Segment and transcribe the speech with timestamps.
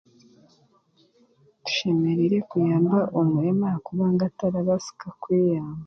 [1.63, 5.79] Tushemereire kuyamba omurema ahakubanga tarabaasika kweyamba